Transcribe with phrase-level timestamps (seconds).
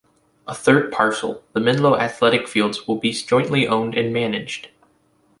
[0.47, 4.69] A third parcel, the Menlo Athletic Fields, will still be jointly owned and managed.